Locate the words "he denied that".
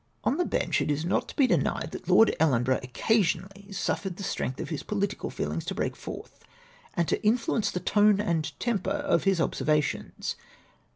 1.37-2.09